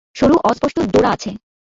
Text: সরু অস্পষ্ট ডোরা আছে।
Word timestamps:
সরু 0.15 0.35
অস্পষ্ট 0.43 0.77
ডোরা 0.93 1.09
আছে। 1.11 1.29